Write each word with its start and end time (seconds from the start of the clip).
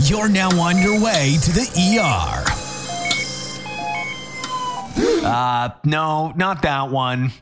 You're 0.00 0.28
now 0.28 0.48
on 0.60 0.78
your 0.78 1.00
way 1.02 1.36
to 1.42 1.52
the 1.52 1.98
ER. 1.98 2.44
Uh, 5.26 5.70
no, 5.84 6.32
not 6.36 6.62
that 6.62 6.90
one. 6.90 7.32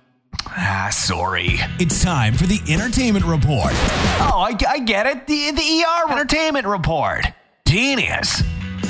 Ah, 0.47 0.89
sorry. 0.91 1.59
It's 1.79 2.03
time 2.03 2.35
for 2.35 2.47
the 2.47 2.61
Entertainment 2.69 3.25
Report. 3.25 3.73
Oh, 4.21 4.49
I, 4.49 4.57
I 4.69 4.79
get 4.79 5.07
it. 5.07 5.27
The, 5.27 5.51
the 5.51 5.85
ER 5.85 6.13
Entertainment 6.13 6.67
Report. 6.67 7.25
Genius. 7.69 8.43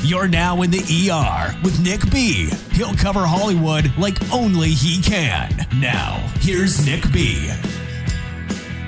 You're 0.02 0.28
now 0.28 0.62
in 0.62 0.70
the 0.70 1.10
ER 1.10 1.54
with 1.64 1.80
Nick 1.80 2.08
B. 2.10 2.48
He'll 2.72 2.94
cover 2.94 3.26
Hollywood 3.26 3.90
like 3.98 4.16
only 4.32 4.68
he 4.68 5.02
can. 5.02 5.66
Now, 5.80 6.18
here's 6.40 6.86
Nick 6.86 7.10
B. 7.12 7.50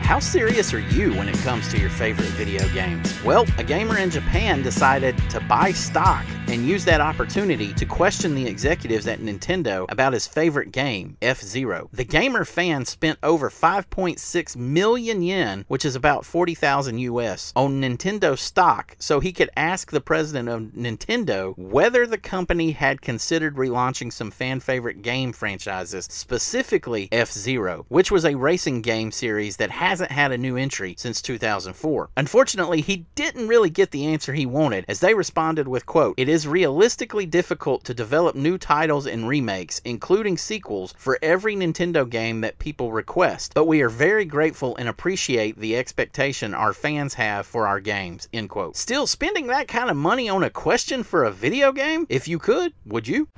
How 0.08 0.20
serious 0.20 0.72
are 0.72 0.80
you 0.80 1.12
when 1.16 1.28
it 1.28 1.36
comes 1.40 1.68
to 1.68 1.78
your 1.78 1.90
favorite 1.90 2.30
video 2.30 2.66
games? 2.70 3.22
Well, 3.22 3.44
a 3.58 3.62
gamer 3.62 3.98
in 3.98 4.08
Japan 4.08 4.62
decided 4.62 5.18
to 5.28 5.38
buy 5.40 5.72
stock 5.72 6.24
and 6.48 6.66
use 6.66 6.84
that 6.86 7.02
opportunity 7.02 7.74
to 7.74 7.84
question 7.84 8.34
the 8.34 8.46
executives 8.46 9.06
at 9.06 9.20
Nintendo 9.20 9.84
about 9.90 10.14
his 10.14 10.26
favorite 10.26 10.72
game, 10.72 11.16
F 11.20 11.42
Zero. 11.42 11.90
The 11.92 12.04
gamer 12.04 12.46
fan 12.46 12.86
spent 12.86 13.18
over 13.22 13.50
5.6 13.50 14.56
million 14.56 15.22
yen, 15.22 15.66
which 15.68 15.84
is 15.84 15.94
about 15.94 16.24
40,000 16.24 16.98
US, 17.00 17.52
on 17.54 17.82
Nintendo 17.82 18.36
stock 18.36 18.96
so 18.98 19.20
he 19.20 19.32
could 19.32 19.50
ask 19.56 19.90
the 19.90 20.00
president 20.00 20.48
of 20.48 20.62
Nintendo 20.72 21.56
whether 21.58 22.06
the 22.06 22.16
company 22.16 22.70
had 22.70 23.02
considered 23.02 23.56
relaunching 23.56 24.10
some 24.10 24.30
fan 24.30 24.60
favorite 24.60 25.02
game 25.02 25.32
franchises, 25.32 26.06
specifically 26.10 27.08
F 27.12 27.30
Zero, 27.30 27.84
which 27.88 28.10
was 28.10 28.24
a 28.24 28.36
racing 28.36 28.80
game 28.80 29.12
series 29.12 29.58
that 29.58 29.70
hasn't 29.70 30.10
had 30.10 30.32
a 30.32 30.38
new 30.38 30.56
entry 30.56 30.94
since 30.96 31.20
2004. 31.20 32.08
Unfortunately, 32.16 32.80
he 32.80 33.04
didn't 33.14 33.48
really 33.48 33.70
get 33.70 33.90
the 33.90 34.06
answer 34.06 34.32
he 34.32 34.46
wanted, 34.46 34.86
as 34.88 35.00
they 35.00 35.12
responded 35.12 35.68
with, 35.68 35.84
quote, 35.84 36.14
It 36.16 36.28
is 36.28 36.37
realistically 36.46 37.26
difficult 37.26 37.84
to 37.84 37.94
develop 37.94 38.36
new 38.36 38.58
titles 38.58 39.06
and 39.06 39.26
remakes, 39.26 39.80
including 39.84 40.36
sequels, 40.36 40.94
for 40.96 41.18
every 41.22 41.56
Nintendo 41.56 42.08
game 42.08 42.40
that 42.42 42.58
people 42.58 42.92
request, 42.92 43.52
but 43.54 43.66
we 43.66 43.80
are 43.82 43.88
very 43.88 44.24
grateful 44.24 44.76
and 44.76 44.88
appreciate 44.88 45.58
the 45.58 45.76
expectation 45.76 46.54
our 46.54 46.72
fans 46.72 47.14
have 47.14 47.46
for 47.46 47.66
our 47.66 47.80
games, 47.80 48.28
end 48.32 48.50
quote. 48.50 48.76
Still, 48.76 49.06
spending 49.06 49.46
that 49.48 49.68
kind 49.68 49.90
of 49.90 49.96
money 49.96 50.28
on 50.28 50.44
a 50.44 50.50
question 50.50 51.02
for 51.02 51.24
a 51.24 51.30
video 51.30 51.72
game? 51.72 52.06
If 52.08 52.28
you 52.28 52.38
could, 52.38 52.72
would 52.84 53.08
you? 53.08 53.28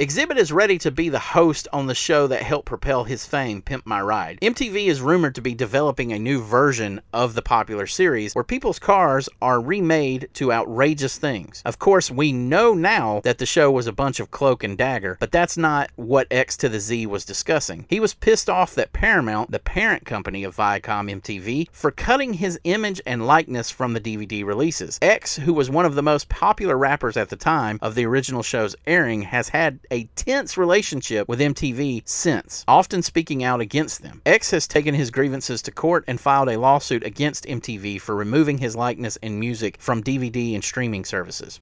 Xzibit 0.00 0.38
is 0.38 0.50
ready 0.50 0.78
to 0.78 0.90
be 0.90 1.10
the 1.10 1.18
host 1.18 1.68
on 1.74 1.86
the 1.86 1.94
show 1.94 2.26
that 2.26 2.42
helped 2.42 2.64
propel 2.64 3.04
his 3.04 3.26
fame, 3.26 3.60
Pimp 3.60 3.84
My 3.84 4.00
Ride. 4.00 4.38
MTV 4.40 4.86
is 4.86 5.02
rumored 5.02 5.34
to 5.34 5.42
be 5.42 5.54
developing 5.54 6.10
a 6.10 6.18
new 6.18 6.40
version 6.40 7.02
of 7.12 7.34
the 7.34 7.42
popular 7.42 7.86
series 7.86 8.34
where 8.34 8.42
people's 8.42 8.78
cars 8.78 9.28
are 9.42 9.60
remade 9.60 10.30
to 10.32 10.54
outrageous 10.54 11.18
things. 11.18 11.60
Of 11.66 11.78
course, 11.78 12.10
we 12.10 12.32
know 12.32 12.72
now 12.72 13.20
that 13.24 13.36
the 13.36 13.44
show 13.44 13.70
was 13.70 13.86
a 13.86 13.92
bunch 13.92 14.20
of 14.20 14.30
cloak 14.30 14.64
and 14.64 14.78
dagger, 14.78 15.18
but 15.20 15.32
that's 15.32 15.58
not 15.58 15.90
what 15.96 16.26
X 16.30 16.56
to 16.56 16.70
the 16.70 16.80
Z 16.80 17.04
was 17.04 17.26
discussing. 17.26 17.84
He 17.90 18.00
was 18.00 18.14
pissed 18.14 18.48
off 18.48 18.74
that 18.76 18.94
Paramount, 18.94 19.50
the 19.50 19.58
parent 19.58 20.06
company 20.06 20.44
of 20.44 20.56
Viacom 20.56 21.20
MTV, 21.20 21.68
for 21.72 21.90
cutting 21.90 22.32
his 22.32 22.58
image 22.64 23.02
and 23.04 23.26
likeness 23.26 23.70
from 23.70 23.92
the 23.92 24.00
DVD 24.00 24.46
releases. 24.46 24.98
X, 25.02 25.36
who 25.36 25.52
was 25.52 25.68
one 25.68 25.84
of 25.84 25.94
the 25.94 26.02
most 26.02 26.30
popular 26.30 26.78
rappers 26.78 27.18
at 27.18 27.28
the 27.28 27.36
time 27.36 27.78
of 27.82 27.94
the 27.94 28.06
original 28.06 28.42
show's 28.42 28.74
airing, 28.86 29.20
has 29.20 29.50
had 29.50 29.78
a 29.90 30.04
tense 30.14 30.56
relationship 30.56 31.28
with 31.28 31.40
MTV 31.40 32.08
since, 32.08 32.64
often 32.68 33.02
speaking 33.02 33.42
out 33.42 33.60
against 33.60 34.02
them. 34.02 34.22
X 34.24 34.50
has 34.50 34.68
taken 34.68 34.94
his 34.94 35.10
grievances 35.10 35.62
to 35.62 35.70
court 35.70 36.04
and 36.06 36.20
filed 36.20 36.48
a 36.48 36.58
lawsuit 36.58 37.04
against 37.04 37.46
MTV 37.46 38.00
for 38.00 38.14
removing 38.14 38.58
his 38.58 38.76
likeness 38.76 39.18
and 39.22 39.38
music 39.38 39.76
from 39.80 40.02
DVD 40.02 40.54
and 40.54 40.64
streaming 40.64 41.04
services. 41.04 41.60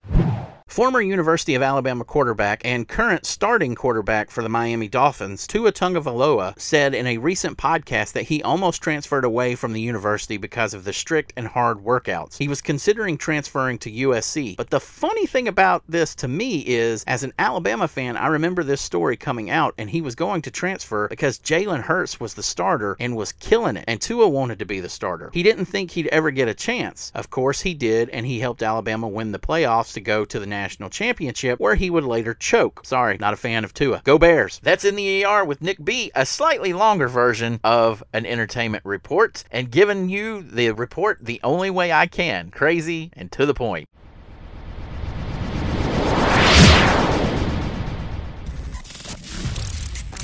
Former 0.68 1.00
University 1.00 1.54
of 1.54 1.62
Alabama 1.62 2.04
quarterback 2.04 2.60
and 2.62 2.86
current 2.86 3.24
starting 3.24 3.74
quarterback 3.74 4.30
for 4.30 4.42
the 4.42 4.50
Miami 4.50 4.86
Dolphins, 4.86 5.46
Tua 5.46 5.72
Tagovailoa, 5.72 6.60
said 6.60 6.94
in 6.94 7.06
a 7.06 7.16
recent 7.16 7.56
podcast 7.56 8.12
that 8.12 8.24
he 8.24 8.42
almost 8.42 8.82
transferred 8.82 9.24
away 9.24 9.54
from 9.54 9.72
the 9.72 9.80
university 9.80 10.36
because 10.36 10.74
of 10.74 10.84
the 10.84 10.92
strict 10.92 11.32
and 11.36 11.48
hard 11.48 11.78
workouts. 11.78 12.36
He 12.36 12.48
was 12.48 12.60
considering 12.60 13.16
transferring 13.16 13.78
to 13.78 13.90
USC. 13.90 14.58
But 14.58 14.68
the 14.68 14.78
funny 14.78 15.24
thing 15.26 15.48
about 15.48 15.82
this 15.88 16.14
to 16.16 16.28
me 16.28 16.58
is, 16.66 17.02
as 17.06 17.24
an 17.24 17.32
Alabama 17.38 17.88
fan, 17.88 18.18
I 18.18 18.26
remember 18.26 18.62
this 18.62 18.82
story 18.82 19.16
coming 19.16 19.48
out, 19.48 19.74
and 19.78 19.88
he 19.88 20.02
was 20.02 20.14
going 20.14 20.42
to 20.42 20.50
transfer 20.50 21.08
because 21.08 21.38
Jalen 21.38 21.80
Hurts 21.80 22.20
was 22.20 22.34
the 22.34 22.42
starter 22.42 22.94
and 23.00 23.16
was 23.16 23.32
killing 23.32 23.78
it, 23.78 23.84
and 23.88 24.00
Tua 24.00 24.28
wanted 24.28 24.58
to 24.58 24.66
be 24.66 24.80
the 24.80 24.90
starter. 24.90 25.30
He 25.32 25.42
didn't 25.42 25.64
think 25.64 25.90
he'd 25.90 26.08
ever 26.08 26.30
get 26.30 26.46
a 26.46 26.54
chance. 26.54 27.10
Of 27.14 27.30
course, 27.30 27.62
he 27.62 27.72
did, 27.72 28.10
and 28.10 28.26
he 28.26 28.38
helped 28.38 28.62
Alabama 28.62 29.08
win 29.08 29.32
the 29.32 29.38
playoffs 29.38 29.94
to 29.94 30.00
go 30.02 30.26
to 30.26 30.38
the 30.38 30.57
national 30.58 30.90
championship, 30.90 31.60
where 31.60 31.76
he 31.76 31.88
would 31.88 32.04
later 32.04 32.34
choke. 32.34 32.80
Sorry, 32.84 33.16
not 33.18 33.32
a 33.32 33.36
fan 33.36 33.64
of 33.64 33.72
Tua. 33.72 34.02
Go 34.04 34.18
Bears. 34.18 34.60
That's 34.62 34.84
in 34.84 34.96
the 34.96 35.24
ER 35.24 35.44
with 35.44 35.62
Nick 35.62 35.84
B, 35.84 36.10
a 36.14 36.26
slightly 36.26 36.72
longer 36.72 37.06
version 37.06 37.60
of 37.62 38.02
an 38.12 38.26
entertainment 38.26 38.84
report, 38.84 39.44
and 39.52 39.70
giving 39.70 40.08
you 40.08 40.42
the 40.42 40.72
report 40.72 41.18
the 41.22 41.40
only 41.44 41.70
way 41.70 41.92
I 41.92 42.06
can 42.06 42.50
crazy 42.50 43.10
and 43.12 43.30
to 43.32 43.46
the 43.46 43.54
point. 43.54 43.88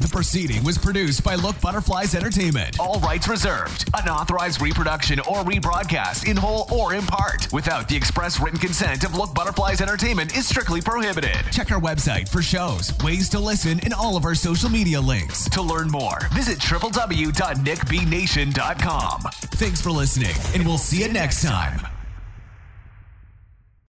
The 0.00 0.08
proceeding 0.08 0.64
was 0.64 0.76
produced 0.76 1.22
by 1.22 1.36
Look 1.36 1.60
Butterflies 1.60 2.14
Entertainment. 2.14 2.78
All 2.80 2.98
rights 3.00 3.28
reserved. 3.28 3.88
Unauthorized 3.94 4.60
reproduction 4.60 5.20
or 5.20 5.44
rebroadcast 5.44 6.28
in 6.28 6.36
whole 6.36 6.66
or 6.72 6.94
in 6.94 7.06
part 7.06 7.46
without 7.52 7.88
the 7.88 7.96
express 7.96 8.40
written 8.40 8.58
consent 8.58 9.04
of 9.04 9.16
Look 9.16 9.32
Butterflies 9.34 9.80
Entertainment 9.80 10.36
is 10.36 10.48
strictly 10.48 10.80
prohibited. 10.80 11.36
Check 11.52 11.70
our 11.70 11.80
website 11.80 12.28
for 12.28 12.42
shows, 12.42 12.92
ways 13.04 13.28
to 13.30 13.38
listen, 13.38 13.78
and 13.80 13.94
all 13.94 14.16
of 14.16 14.24
our 14.24 14.34
social 14.34 14.68
media 14.68 15.00
links. 15.00 15.48
To 15.50 15.62
learn 15.62 15.88
more, 15.88 16.18
visit 16.32 16.58
www.nickbnation.com. 16.58 19.20
Thanks 19.20 19.80
for 19.80 19.90
listening, 19.90 20.34
and 20.54 20.66
we'll 20.66 20.78
see 20.78 21.02
you 21.02 21.12
next 21.12 21.42
time. 21.42 21.93